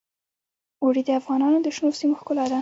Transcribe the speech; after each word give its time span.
اوړي 0.83 1.01
د 1.05 1.09
افغانستان 1.19 1.61
د 1.63 1.67
شنو 1.75 1.89
سیمو 1.99 2.19
ښکلا 2.19 2.45
ده. 2.51 2.59